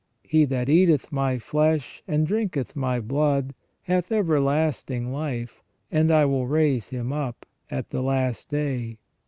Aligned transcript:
He 0.23 0.45
that 0.45 0.67
eateth 0.67 1.11
My 1.11 1.37
flesh, 1.37 2.01
and 2.07 2.25
drinketh 2.25 2.75
My 2.75 2.99
blood, 2.99 3.53
hath 3.83 4.11
everlasting 4.11 5.13
life, 5.13 5.61
and 5.91 6.09
I 6.09 6.25
will 6.25 6.47
raise 6.47 6.89
him 6.89 7.13
up 7.13 7.45
at 7.69 7.91
the 7.91 8.01
last 8.01 8.49
day. 8.49 8.97